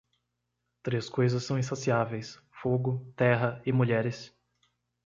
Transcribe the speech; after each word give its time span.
Três 0.81 1.07
coisas 1.07 1.43
são 1.43 1.59
insaciáveis: 1.59 2.39
fogo, 2.51 3.13
terra 3.15 3.61
e 3.63 3.71
mulheres. 3.71 4.35